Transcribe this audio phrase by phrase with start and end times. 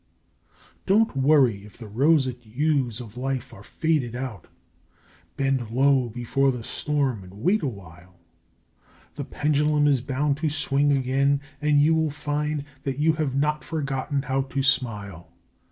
[0.87, 4.47] Don't worry if the roseate hues of life are faded out,
[5.37, 8.17] Bend low before the storm and wait awhile.
[9.13, 13.63] The pendulum is bound to swing again and you will find That you have not
[13.63, 15.29] forgotten how to smile.